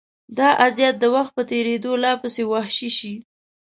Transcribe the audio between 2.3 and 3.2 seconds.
وحشي شي.